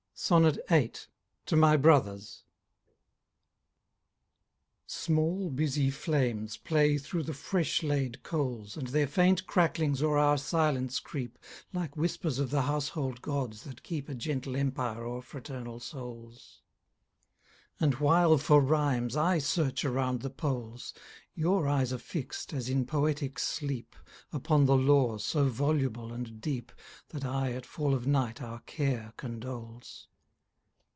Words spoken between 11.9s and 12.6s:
whispers of